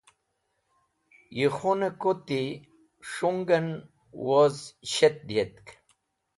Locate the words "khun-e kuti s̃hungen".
1.57-3.67